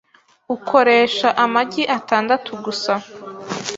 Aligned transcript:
ukoresha 0.55 1.27
amagi 1.43 1.83
atandatu 1.97 2.51
gusa 2.65 2.93